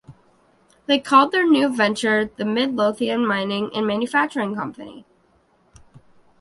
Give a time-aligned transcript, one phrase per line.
[0.87, 5.05] They called their new venture the Mid-Lothian Mining and Manufacturing Company.